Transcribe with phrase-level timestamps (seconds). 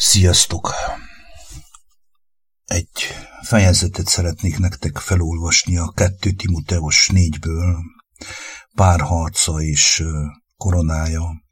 [0.00, 0.74] Sziasztok!
[2.64, 2.90] Egy
[3.42, 7.76] fejezetet szeretnék nektek felolvasni a 2 Timoteus 4-ből,
[8.74, 10.04] pár harca és
[10.56, 11.42] koronája.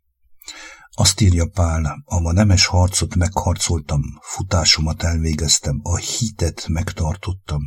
[0.90, 7.62] Azt írja Pál, a nemes harcot megharcoltam, futásomat elvégeztem, a hitet megtartottam,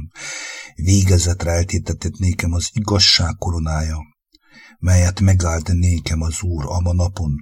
[0.75, 3.97] végezetre eltétetett nékem az igazság koronája,
[4.77, 7.35] melyet megállt nékem az Úr a napon,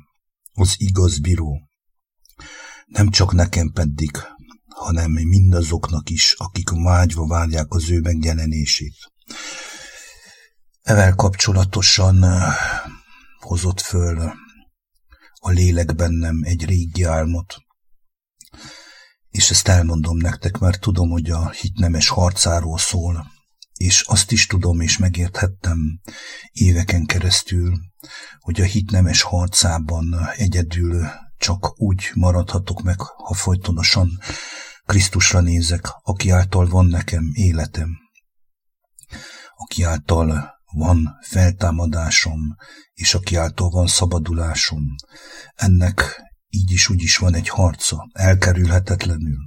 [0.54, 1.67] az igaz bíró,
[2.88, 4.12] nem csak nekem pedig,
[4.68, 8.96] hanem mindazoknak is, akik vágyva várják az ő megjelenését.
[10.82, 12.54] Evel kapcsolatosan eh,
[13.40, 14.32] hozott föl
[15.40, 17.56] a lélek bennem egy régi álmot,
[19.30, 23.32] és ezt elmondom nektek, mert tudom, hogy a hitnemes harcáról szól,
[23.74, 26.00] és azt is tudom és megérthettem
[26.52, 27.78] éveken keresztül,
[28.40, 34.20] hogy a hitnemes harcában egyedül csak úgy maradhatok meg, ha folytonosan
[34.86, 37.98] Krisztusra nézek, aki által van nekem életem,
[39.56, 42.56] aki által van feltámadásom,
[42.94, 44.96] és aki által van szabadulásom.
[45.56, 49.38] Ennek így is úgy is van egy harca, elkerülhetetlenül.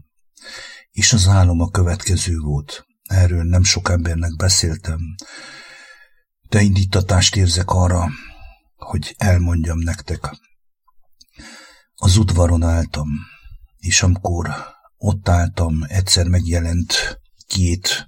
[0.90, 2.84] És az álom a következő volt.
[3.02, 5.00] Erről nem sok embernek beszéltem,
[6.48, 8.08] de indítatást érzek arra,
[8.76, 10.30] hogy elmondjam nektek.
[12.02, 13.08] Az udvaron álltam,
[13.78, 14.50] és amikor
[14.96, 18.06] ott álltam, egyszer megjelent két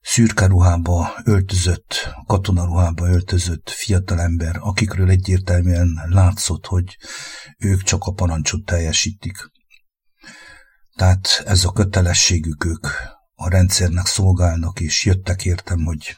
[0.00, 6.96] szürke ruhába öltözött, katonaruhába öltözött fiatalember, akikről egyértelműen látszott, hogy
[7.58, 9.50] ők csak a parancsot teljesítik.
[10.96, 12.86] Tehát ez a kötelességük, ők
[13.34, 16.16] a rendszernek szolgálnak, és jöttek értem, hogy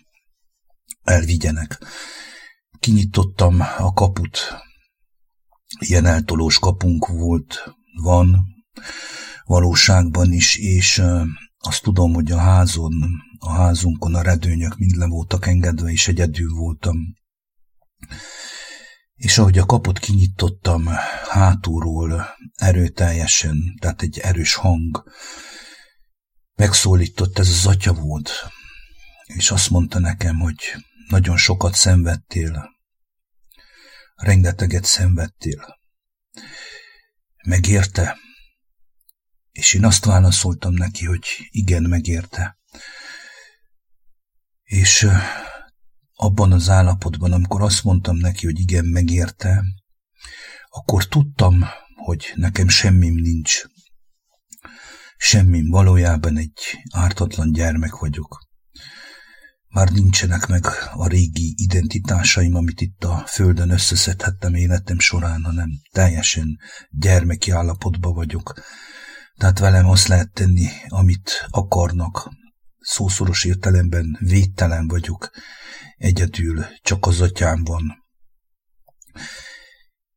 [1.03, 1.79] elvigyenek.
[2.79, 4.39] Kinyitottam a kaput,
[5.79, 8.37] ilyen eltolós kapunk volt, van,
[9.45, 11.03] valóságban is, és
[11.59, 12.93] azt tudom, hogy a házon,
[13.39, 16.97] a házunkon a redőnyök mind le voltak engedve, és egyedül voltam.
[19.15, 20.87] És ahogy a kaput kinyitottam
[21.29, 25.05] hátulról erőteljesen, tehát egy erős hang,
[26.55, 28.31] megszólított, ez az atya volt,
[29.27, 30.57] és azt mondta nekem, hogy
[31.09, 32.71] nagyon sokat szenvedtél,
[34.23, 35.81] rengeteget szenvedtél.
[37.45, 38.17] Megérte?
[39.51, 42.59] És én azt válaszoltam neki, hogy igen, megérte.
[44.63, 45.07] És
[46.15, 49.63] abban az állapotban, amikor azt mondtam neki, hogy igen, megérte,
[50.69, 53.63] akkor tudtam, hogy nekem semmim nincs.
[55.17, 58.51] Semmim, valójában egy ártatlan gyermek vagyok.
[59.73, 66.59] Már nincsenek meg a régi identitásaim, amit itt a földön összeszedhettem életem során, hanem teljesen
[66.91, 68.61] gyermeki állapotban vagyok.
[69.37, 72.31] Tehát velem azt lehet tenni, amit akarnak.
[72.79, 75.31] Szószoros értelemben védtelen vagyok.
[75.97, 78.05] Egyedül csak az atyám van.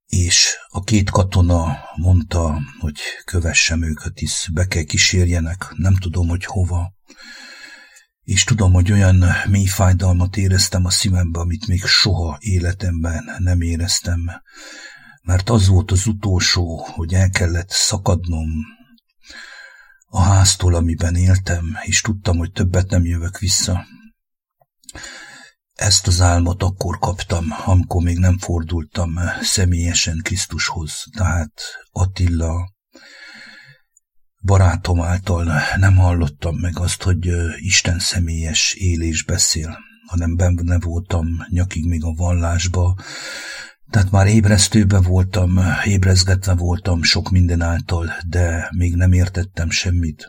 [0.05, 6.45] És a két katona mondta, hogy kövessem őket, hisz be kell kísérjenek, nem tudom, hogy
[6.45, 6.93] hova
[8.25, 14.19] és tudom, hogy olyan mély fájdalmat éreztem a szívembe, amit még soha életemben nem éreztem,
[15.21, 18.49] mert az volt az utolsó, hogy el kellett szakadnom
[20.05, 23.85] a háztól, amiben éltem, és tudtam, hogy többet nem jövök vissza.
[25.73, 32.74] Ezt az álmot akkor kaptam, amikor még nem fordultam személyesen Krisztushoz, tehát Attila
[34.45, 41.85] barátom által nem hallottam meg azt, hogy Isten személyes élés beszél, hanem benne voltam nyakig
[41.85, 42.95] még a vallásba,
[43.89, 50.27] tehát már ébresztőbe voltam, ébrezgetve voltam sok minden által, de még nem értettem semmit.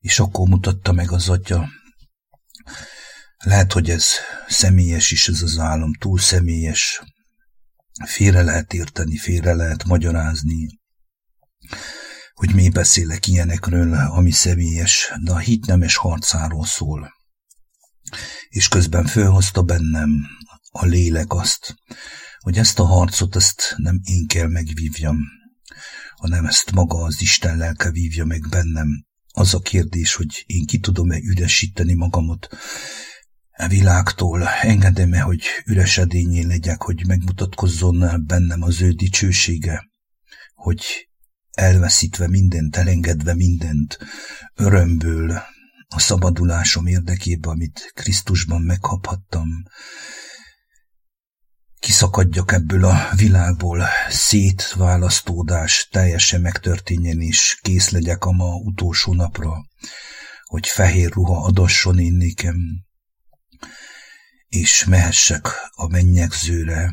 [0.00, 1.68] És akkor mutatta meg az atya.
[3.44, 4.06] Lehet, hogy ez
[4.48, 7.02] személyes is ez az álom, túl személyes.
[8.04, 10.78] Félre lehet érteni, félre lehet magyarázni
[12.38, 17.12] hogy mi beszélek ilyenekről, ami személyes, de a hit nemes harcáról szól.
[18.48, 20.10] És közben fölhozta bennem
[20.70, 21.74] a lélek azt,
[22.38, 25.18] hogy ezt a harcot, ezt nem én kell megvívjam,
[26.16, 29.04] hanem ezt maga az Isten lelke vívja meg bennem.
[29.32, 32.48] Az a kérdés, hogy én ki tudom-e üresíteni magamot
[33.50, 39.90] e világtól, engedem-e, hogy üresedényé legyek, hogy megmutatkozzon bennem az ő dicsősége,
[40.54, 41.07] hogy
[41.58, 43.98] elveszítve mindent, elengedve mindent,
[44.54, 45.42] örömből,
[45.88, 49.48] a szabadulásom érdekében, amit Krisztusban megkaphattam,
[51.78, 59.66] kiszakadjak ebből a világból, szétválasztódás teljesen megtörténjen, és kész legyek a ma utolsó napra,
[60.44, 62.56] hogy fehér ruha adasson én nékem,
[64.48, 66.90] és mehessek a mennyegzőre,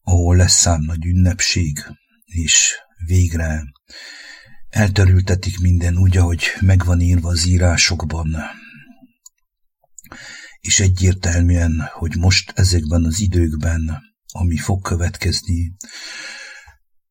[0.00, 1.86] ahol lesz szám nagy ünnepség,
[2.24, 3.62] és végre
[4.68, 8.36] elterültetik minden úgy, ahogy megvan írva az írásokban,
[10.60, 14.02] és egyértelműen, hogy most ezekben az időkben,
[14.32, 15.76] ami fog következni,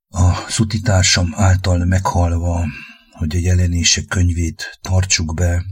[0.07, 2.65] a szutitársam által meghalva,
[3.11, 5.63] hogy a jelenések könyvét tartsuk be,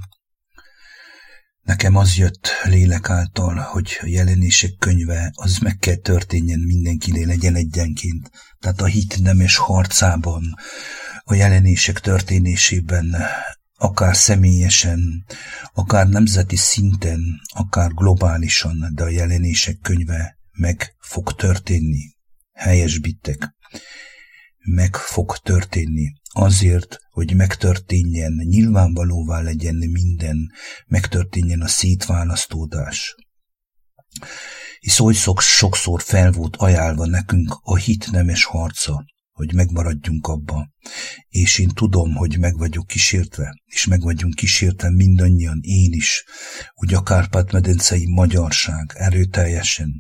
[1.63, 7.55] Nekem az jött lélek által, hogy a jelenések könyve az meg kell történjen mindenkinél legyen
[7.55, 8.31] egyenként.
[8.59, 10.55] Tehát a hit nemes harcában,
[11.23, 13.15] a jelenések történésében,
[13.75, 15.25] akár személyesen,
[15.73, 17.21] akár nemzeti szinten,
[17.53, 22.15] akár globálisan, de a jelenések könyve meg fog történni.
[22.53, 23.55] Helyesbitek.
[24.57, 26.11] Meg fog történni.
[26.35, 30.51] Azért, hogy megtörténjen, nyilvánvalóvá legyen minden,
[30.87, 33.15] megtörténjen a szétválasztódás.
[34.79, 40.69] Hisz oly sokszor fel volt ajánlva nekünk a hit nemes harca, hogy megmaradjunk abba.
[41.27, 46.23] És én tudom, hogy meg vagyok kísértve, és meg vagyunk kísértve mindannyian, én is,
[46.73, 49.91] úgy a Kárpát-medencei magyarság erőteljesen,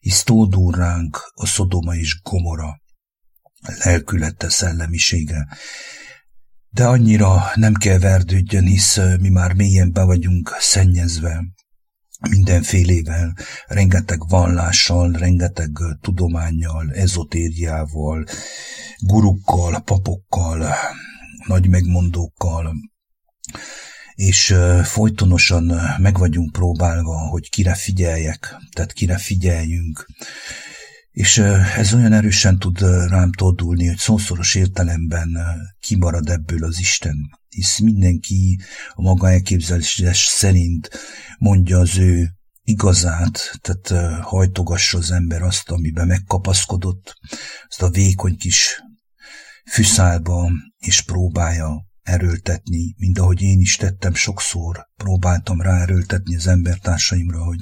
[0.00, 2.79] hisz tódul ránk a Szodoma és Gomora,
[3.60, 5.48] lelkülete szellemisége.
[6.68, 11.44] De annyira nem kell verdődjön, hisz mi már mélyen be vagyunk szennyezve,
[12.30, 13.36] mindenfélével,
[13.66, 15.70] rengeteg vallással, rengeteg
[16.00, 18.24] tudományjal, ezotériával,
[18.98, 20.74] gurukkal, papokkal,
[21.46, 22.74] nagy megmondókkal,
[24.14, 30.06] és folytonosan meg vagyunk próbálva, hogy kire figyeljek, tehát kire figyeljünk,
[31.10, 31.38] és
[31.76, 35.38] ez olyan erősen tud rám tordulni, hogy szószoros értelemben
[35.80, 37.16] kimarad ebből az Isten,
[37.48, 38.60] hisz mindenki
[38.92, 40.90] a maga elképzelés szerint
[41.38, 42.30] mondja az ő
[42.62, 47.14] igazát, tehát hajtogassa az ember azt, amiben megkapaszkodott,
[47.68, 48.82] azt a vékony kis
[49.70, 57.44] fűszálba, és próbálja erőltetni, mint ahogy én is tettem sokszor, próbáltam rá erőltetni az embertársaimra,
[57.44, 57.60] hogy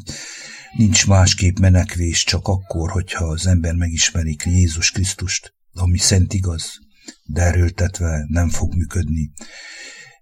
[0.77, 6.79] Nincs másképp menekvés csak akkor, hogyha az ember megismerik Jézus Krisztust, ami szent igaz,
[7.25, 9.33] de erőltetve nem fog működni.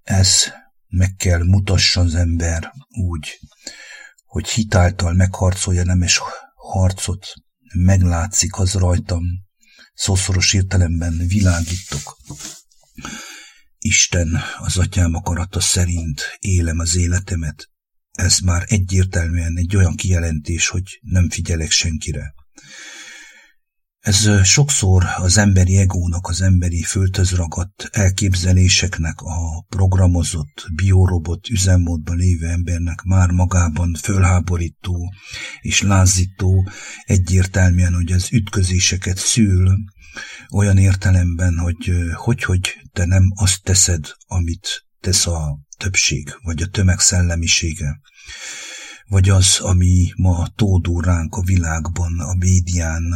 [0.03, 0.53] Ez
[0.89, 3.39] meg kell mutassa az ember úgy,
[4.25, 6.21] hogy hitáltal megharcolja nemes
[6.55, 7.27] harcot,
[7.75, 9.23] meglátszik az rajtam,
[9.95, 12.17] szószoros értelemben világítok.
[13.79, 17.71] Isten az atyám akarata szerint élem az életemet,
[18.17, 22.35] ez már egyértelműen egy olyan kijelentés, hogy nem figyelek senkire.
[24.07, 33.03] Ez sokszor az emberi egónak, az emberi föltözragadt elképzeléseknek, a programozott, biorobot üzemmódban lévő embernek
[33.03, 35.13] már magában fölháborító
[35.61, 36.69] és lázító
[37.05, 39.77] egyértelműen, hogy az ütközéseket szül,
[40.53, 46.67] olyan értelemben, hogy hogy, hogy te nem azt teszed, amit tesz a többség, vagy a
[46.67, 48.01] tömeg szellemisége,
[49.07, 53.15] vagy az, ami ma tódul ránk a világban, a médián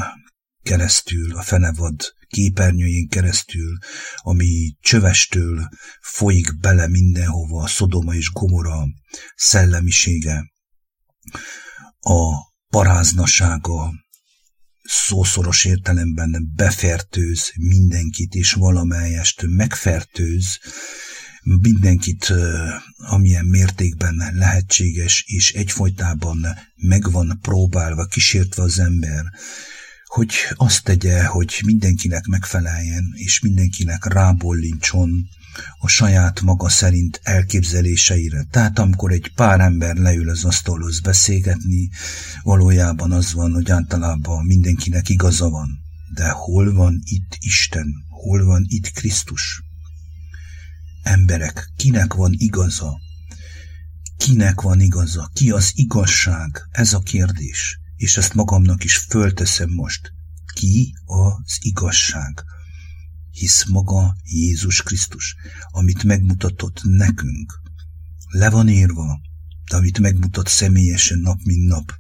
[0.62, 3.78] keresztül, a fenevad képernyőjén keresztül,
[4.16, 5.68] ami csövestől
[6.00, 8.86] folyik bele mindenhova a Szodoma és Gomora
[9.36, 10.52] szellemisége,
[12.00, 13.92] a paráznasága,
[14.82, 20.58] szószoros értelemben befertőz mindenkit, és valamelyest megfertőz,
[21.42, 22.32] mindenkit
[22.96, 29.24] amilyen mértékben lehetséges, és egyfolytában megvan próbálva, kísértve az ember,
[30.04, 35.28] hogy azt tegye, hogy mindenkinek megfeleljen, és mindenkinek rábollincson
[35.78, 38.46] a saját maga szerint elképzeléseire.
[38.50, 41.90] Tehát amikor egy pár ember leül az asztalhoz beszélgetni,
[42.42, 45.78] valójában az van, hogy általában mindenkinek igaza van.
[46.14, 47.86] De hol van itt Isten?
[48.08, 49.62] Hol van itt Krisztus?
[51.10, 53.00] Emberek, kinek van igaza?
[54.16, 55.30] Kinek van igaza?
[55.32, 56.68] Ki az igazság?
[56.70, 57.80] Ez a kérdés.
[57.96, 60.12] És ezt magamnak is fölteszem most.
[60.54, 62.44] Ki az igazság?
[63.30, 65.36] Hisz maga Jézus Krisztus,
[65.70, 67.60] amit megmutatott nekünk.
[68.28, 69.20] Le van írva,
[69.70, 71.92] de amit megmutat személyesen nap mint nap,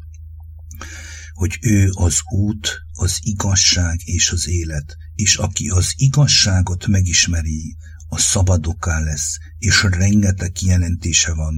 [1.32, 7.76] hogy ő az út, az igazság és az élet, és aki az igazságot megismeri,
[8.12, 11.54] a szabadoká lesz, és rengeteg kijelentése van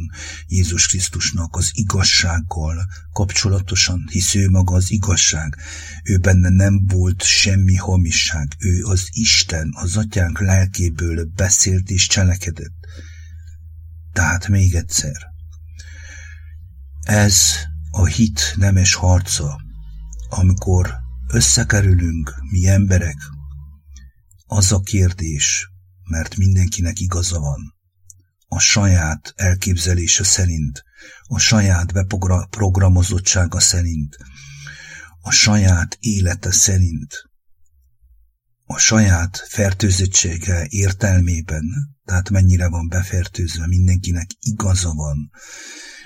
[0.47, 5.57] Jézus Krisztusnak az igazsággal kapcsolatosan, hisz ő maga az igazság.
[6.05, 8.55] Ő benne nem volt semmi hamisság.
[8.59, 12.87] Ő az Isten, az atyánk lelkéből beszélt és cselekedett.
[14.13, 15.31] Tehát még egyszer.
[17.01, 17.43] Ez
[17.91, 19.61] a hit nemes harca,
[20.29, 20.95] amikor
[21.29, 23.17] összekerülünk mi emberek,
[24.47, 25.72] az a kérdés,
[26.13, 27.75] mert mindenkinek igaza van.
[28.47, 30.83] A saját elképzelése szerint,
[31.23, 34.17] a saját beprogramozottsága szerint,
[35.21, 37.31] a saját élete szerint,
[38.65, 41.65] a saját fertőzöttsége értelmében,
[42.05, 45.31] tehát mennyire van befertőzve, mindenkinek igaza van.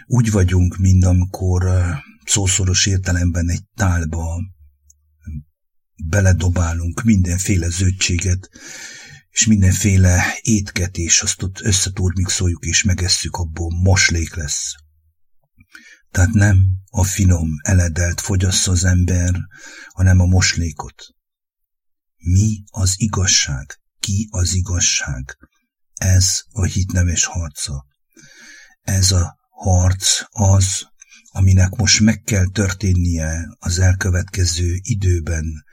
[0.07, 1.63] Úgy vagyunk, mint amikor
[2.25, 4.41] szószoros értelemben egy tálba
[6.05, 8.49] beledobálunk mindenféle zöldséget,
[9.37, 14.75] és mindenféle étket, és azt ott összeturmixoljuk, és megesszük, abból moslék lesz.
[16.11, 16.57] Tehát nem
[16.90, 19.35] a finom, eledelt fogyassza az ember,
[19.93, 21.02] hanem a moslékot.
[22.16, 23.81] Mi az igazság?
[24.00, 25.37] Ki az igazság?
[25.95, 27.87] Ez a hit nemes harca.
[28.81, 30.87] Ez a harc az,
[31.31, 35.64] aminek most meg kell történnie az elkövetkező időben,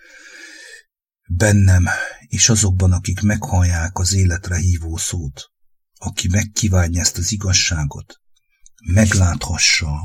[1.28, 1.86] bennem
[2.28, 5.52] és azokban, akik meghallják az életre hívó szót,
[5.98, 8.22] aki megkívánja ezt az igazságot,
[8.94, 10.00] megláthassa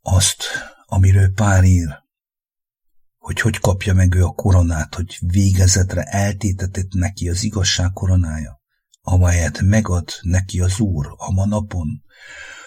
[0.00, 0.44] azt,
[0.86, 1.98] amiről pár ír,
[3.16, 8.60] hogy hogy kapja meg ő a koronát, hogy végezetre eltétetett neki az igazság koronája,
[9.00, 12.02] amelyet megad neki az Úr a manapon.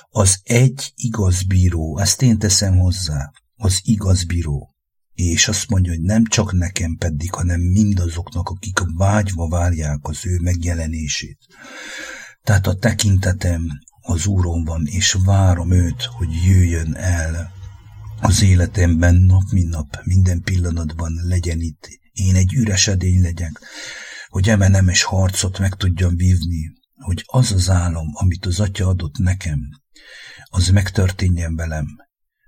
[0.09, 4.72] Az egy igaz bíró, ezt én teszem hozzá, az igaz bíró,
[5.13, 10.39] és azt mondja, hogy nem csak nekem pedig, hanem mindazoknak, akik vágyva várják az ő
[10.41, 11.37] megjelenését.
[12.43, 13.61] Tehát a tekintetem
[14.01, 17.51] az Úron van, és várom őt, hogy jöjjön el
[18.21, 21.89] az életemben nap, mint nap, minden pillanatban legyen itt.
[22.11, 23.61] Én egy üres edény legyek,
[24.27, 29.17] hogy eme nemes harcot meg tudjam vívni, hogy az az álom, amit az Atya adott
[29.17, 29.59] nekem,
[30.43, 31.85] az megtörténjen velem,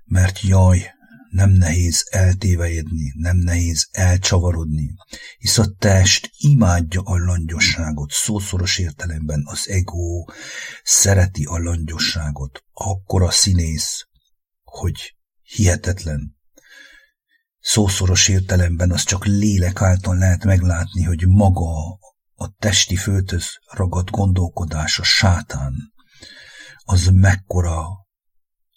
[0.04, 0.94] mert jaj,
[1.30, 4.94] nem nehéz eltévejedni, nem nehéz elcsavarodni,
[5.38, 10.24] hisz a test imádja a langyosságot, szószoros értelemben az ego
[10.82, 12.64] szereti a langyosságot,
[13.06, 14.06] a színész,
[14.62, 16.36] hogy hihetetlen.
[17.60, 21.98] Szószoros értelemben az csak lélek által lehet meglátni, hogy maga
[22.34, 25.92] a testi földhöz ragadt gondolkodás, a sátán,
[26.84, 27.86] az mekkora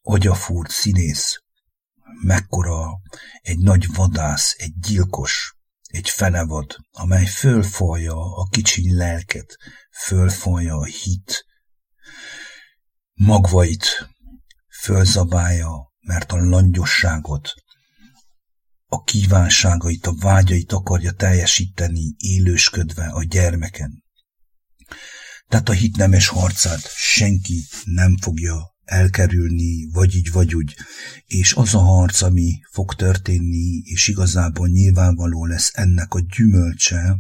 [0.01, 1.43] agyafúrt színész,
[2.21, 2.99] mekkora
[3.41, 9.57] egy nagy vadász, egy gyilkos, egy fenevad, amely fölfalja a kicsiny lelket,
[10.05, 11.45] fölfalja a hit
[13.13, 14.09] magvait,
[14.81, 17.53] fölzabálja, mert a langyosságot,
[18.85, 24.03] a kívánságait, a vágyait akarja teljesíteni, élősködve a gyermeken.
[25.47, 30.75] Tehát a hit nemes harcát senki nem fogja elkerülni, vagy így, vagy úgy.
[31.25, 37.17] És az a harc, ami fog történni, és igazából nyilvánvaló lesz ennek a gyümölcse,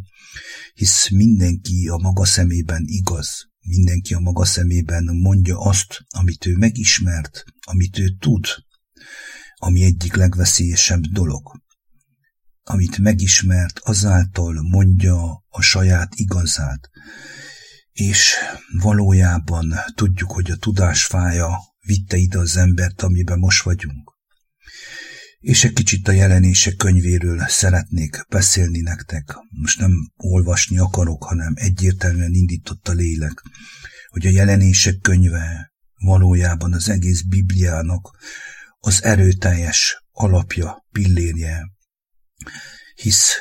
[0.73, 7.43] hisz mindenki a maga szemében igaz, mindenki a maga szemében mondja azt, amit ő megismert,
[7.65, 8.45] amit ő tud,
[9.55, 11.61] ami egyik legveszélyesebb dolog.
[12.63, 16.89] Amit megismert, azáltal mondja a saját igazát,
[17.99, 18.35] és
[18.81, 21.49] valójában tudjuk, hogy a tudásfája
[21.85, 24.11] vitte ide az embert, amiben most vagyunk.
[25.39, 29.35] És egy kicsit a jelenések könyvéről szeretnék beszélni nektek.
[29.49, 33.41] Most nem olvasni akarok, hanem egyértelműen indított a lélek,
[34.07, 38.17] hogy a jelenések könyve valójában az egész Bibliának
[38.77, 41.71] az erőteljes alapja, pillérje,
[42.95, 43.33] hisz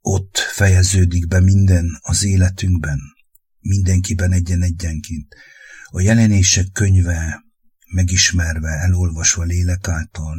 [0.00, 2.98] ott fejeződik be minden az életünkben,
[3.66, 5.34] mindenkiben egyen-egyenként.
[5.84, 7.44] A jelenések könyve
[7.94, 10.36] megismerve, elolvasva lélek által,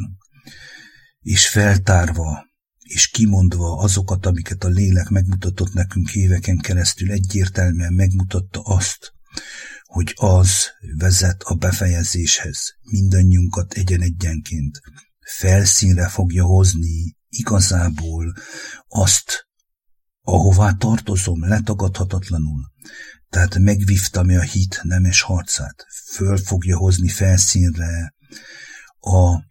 [1.21, 2.45] és feltárva,
[2.79, 9.13] és kimondva azokat, amiket a lélek megmutatott nekünk éveken keresztül, egyértelműen megmutatta azt,
[9.83, 10.51] hogy az
[10.97, 14.79] vezet a befejezéshez, mindannyiunkat egyen-egyenként.
[15.19, 18.33] Felszínre fogja hozni igazából
[18.87, 19.47] azt,
[20.21, 22.71] ahová tartozom letagadhatatlanul,
[23.29, 28.13] tehát megvívtam a hit nemes harcát, föl fogja hozni felszínre
[28.99, 29.43] a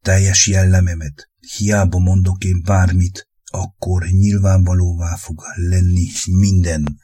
[0.00, 1.30] teljes jellememet.
[1.56, 6.98] Hiába mondok én bármit akkor nyilvánvalóvá fog lenni minden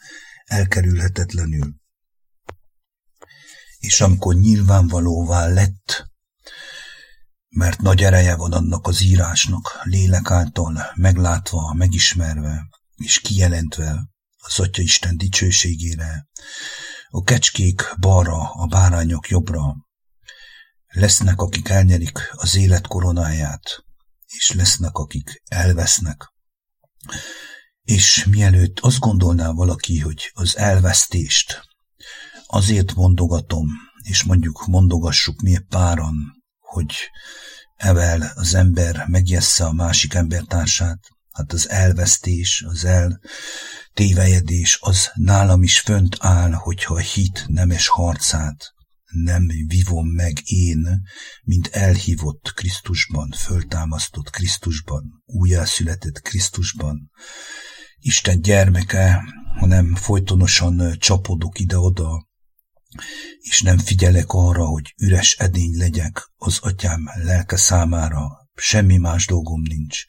[0.45, 1.75] elkerülhetetlenül.
[3.79, 6.09] És amikor nyilvánvalóvá lett,
[7.49, 14.10] mert nagy ereje van annak az írásnak, lélek által meglátva, megismerve és kijelentve
[14.41, 16.29] az Atya Isten dicsőségére,
[17.09, 19.77] a kecskék balra, a bárányok jobbra,
[20.87, 23.85] lesznek, akik elnyerik az élet koronáját,
[24.27, 26.33] és lesznek, akik elvesznek.
[27.83, 31.63] És mielőtt azt gondolná valaki, hogy az elvesztést
[32.47, 33.67] azért mondogatom,
[34.03, 36.15] és mondjuk mondogassuk mi páran,
[36.59, 36.95] hogy
[37.77, 40.99] evel az ember megjessze a másik embertársát,
[41.33, 42.85] hát az elvesztés, az
[43.95, 48.75] eltévejedés, az nálam is fönt áll, hogyha a hit nemes harcát
[49.11, 51.01] nem vivom meg én,
[51.43, 57.11] mint elhívott Krisztusban, föltámasztott Krisztusban, újjászületett Krisztusban,
[57.99, 59.23] Isten gyermeke,
[59.59, 62.29] hanem folytonosan csapodok ide-oda,
[63.39, 69.61] és nem figyelek arra, hogy üres edény legyek az atyám lelke számára, semmi más dolgom
[69.61, 70.05] nincs.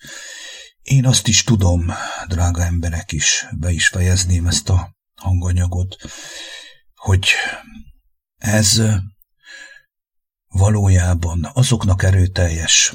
[0.81, 1.91] Én azt is tudom,
[2.27, 5.95] drága emberek is, be is fejezném ezt a hanganyagot,
[6.95, 7.27] hogy
[8.37, 8.81] ez
[10.47, 12.93] valójában azoknak erőteljes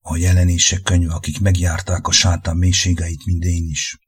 [0.00, 3.98] a jelenések könyve, akik megjárták a sátán mélységeit, mint én is.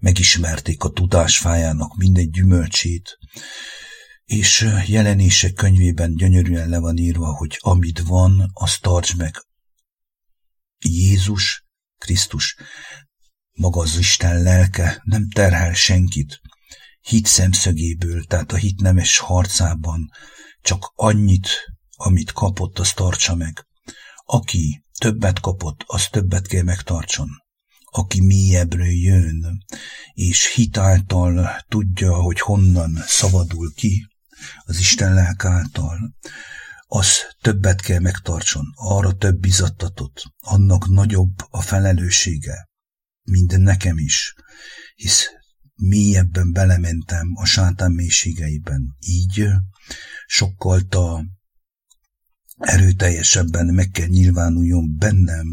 [0.00, 3.18] Megismerték a tudás fájának minden gyümölcsét,
[4.24, 9.47] és jelenések könyvében gyönyörűen le van írva, hogy amit van, azt tarts meg.
[10.78, 11.64] Jézus,
[11.98, 12.56] Krisztus,
[13.52, 16.40] maga az Isten lelke nem terhel senkit,
[17.00, 20.10] hit szemszögéből, tehát a hit nemes harcában
[20.62, 21.48] csak annyit,
[21.96, 23.66] amit kapott, azt tartsa meg.
[24.24, 27.28] Aki többet kapott, az többet kell megtartson.
[27.90, 29.64] Aki mélyebbről jön,
[30.12, 34.06] és hitáltal tudja, hogy honnan szabadul ki,
[34.64, 36.16] az Isten lelk által,
[36.90, 37.08] az
[37.40, 42.68] többet kell megtartson, arra több bizattatot, annak nagyobb a felelőssége,
[43.22, 44.34] mint nekem is,
[44.94, 45.26] hisz
[45.74, 48.96] mélyebben belementem a sátán mélységeiben.
[48.98, 49.46] Így
[50.26, 50.80] sokkal
[52.58, 55.46] erőteljesebben meg kell nyilvánuljon bennem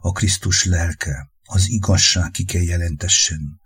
[0.00, 3.60] a Krisztus lelke, az igazság ki kell jelentessen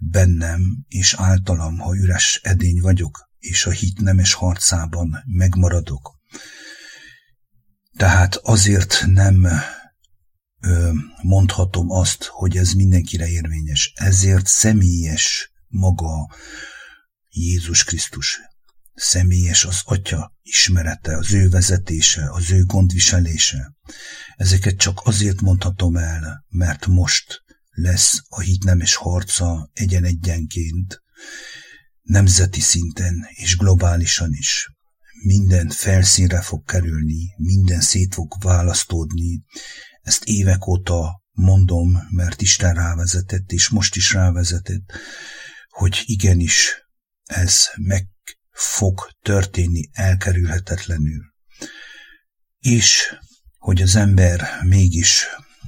[0.00, 6.19] bennem és általam, ha üres edény vagyok, és a hit nemes harcában megmaradok.
[7.96, 9.46] Tehát azért nem
[11.22, 13.92] mondhatom azt, hogy ez mindenkire érvényes.
[13.94, 16.34] Ezért személyes maga
[17.28, 18.38] Jézus Krisztus.
[18.94, 23.74] Személyes az Atya ismerete, az ő vezetése, az ő gondviselése.
[24.36, 31.02] Ezeket csak azért mondhatom el, mert most lesz a hit nemes harca egyen-egyenként,
[32.02, 34.68] nemzeti szinten és globálisan is.
[35.22, 39.44] Minden felszínre fog kerülni, minden szét fog választódni,
[40.02, 44.92] ezt évek óta mondom, mert Isten rávezetett, és most is rávezetett,
[45.68, 46.86] hogy igenis
[47.24, 48.08] ez meg
[48.50, 51.34] fog történni elkerülhetetlenül.
[52.58, 53.14] És
[53.58, 55.26] hogy az ember mégis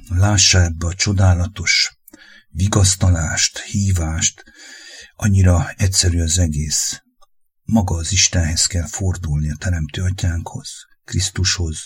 [0.09, 1.97] lássa ebbe a csodálatos
[2.49, 4.43] vigasztalást, hívást,
[5.15, 7.02] annyira egyszerű az egész.
[7.73, 10.69] Maga az Istenhez kell fordulni a Teremtő Atyánkhoz.
[11.03, 11.77] Krisztushoz.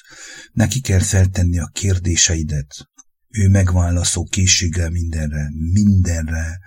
[0.51, 2.87] Neki kell feltenni a kérdéseidet.
[3.27, 6.59] Ő megválaszol készséggel mindenre, mindenre,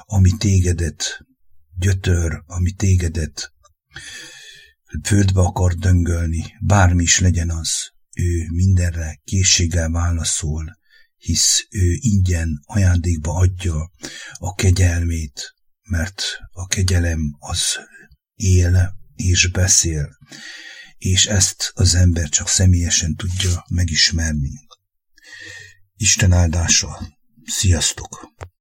[0.00, 1.26] ami tégedet
[1.78, 3.52] gyötör, ami tégedet
[5.02, 10.78] földbe akar döngölni, bármi is legyen az, ő mindenre készséggel válaszol,
[11.16, 13.90] hisz ő ingyen ajándékba adja
[14.32, 17.78] a kegyelmét, mert a kegyelem az
[18.36, 20.18] él és beszél,
[20.98, 24.50] és ezt az ember csak személyesen tudja megismerni.
[25.94, 27.18] Isten áldása!
[27.44, 28.34] Sziasztok!